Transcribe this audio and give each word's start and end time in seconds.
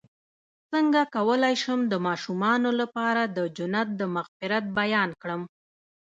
څنګه 0.71 1.01
کولی 1.15 1.55
شم 1.63 1.79
د 1.87 1.93
ماشومانو 2.07 2.69
لپاره 2.81 3.21
د 3.37 3.37
جنت 3.57 3.87
د 3.99 4.01
مغفرت 4.15 4.65
بیان 4.79 5.09
کړم 5.21 5.41